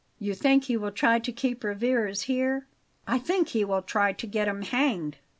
"You 0.17 0.33
think 0.33 0.63
he 0.63 0.77
will 0.77 0.89
try 0.89 1.19
to 1.19 1.31
keep 1.31 1.63
Rivarez 1.63 2.23
here?" 2.23 2.65
"I 3.05 3.19
think 3.19 3.49
he 3.49 3.63
will 3.63 3.83
try 3.83 4.13
to 4.13 4.25
get 4.25 4.47
him 4.47 4.63
hanged." 4.63 5.17